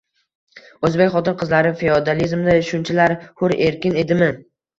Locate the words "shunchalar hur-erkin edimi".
2.71-4.33